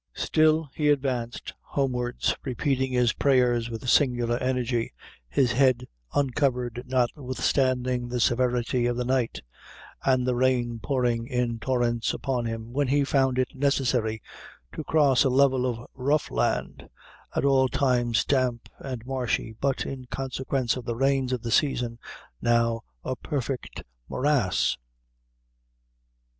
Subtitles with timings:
[0.15, 4.93] Still he advanced homewards, repeating his prayers with singular energy,
[5.29, 9.43] his head uncovered notwithstanding the severity of the night,
[10.03, 14.23] and the rain pouring in torrents upon him, when he found it necessary
[14.73, 16.89] to cross a level of rough land,
[17.35, 21.99] at all times damp and marshy, but in consequence of the rains of the season,
[22.41, 24.77] now a perfect morass.